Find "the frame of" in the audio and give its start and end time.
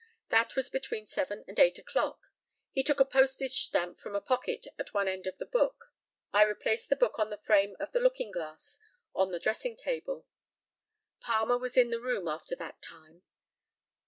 7.29-7.91